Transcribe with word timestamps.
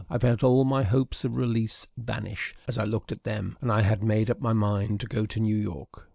I 0.09 0.17
felt 0.17 0.43
all 0.43 0.65
my 0.65 0.81
hopes 0.81 1.23
of 1.25 1.37
release 1.37 1.85
vanish 1.95 2.55
as 2.67 2.79
I 2.79 2.85
looked 2.85 3.11
at 3.11 3.23
them, 3.23 3.55
and 3.61 3.69
had 3.69 4.01
made 4.01 4.31
up 4.31 4.41
my 4.41 4.51
mind 4.51 4.99
to 5.01 5.05
go 5.05 5.27
to 5.27 5.39
New 5.39 5.55
York. 5.55 6.09